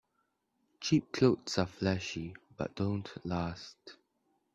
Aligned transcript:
Cheap 0.79 1.11
clothes 1.11 1.59
are 1.59 1.67
flashy 1.67 2.33
but 2.57 2.73
don't 2.73 3.07
last. 3.23 3.97